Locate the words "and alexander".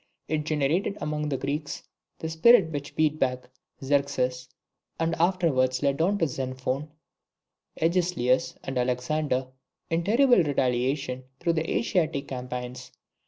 8.63-9.49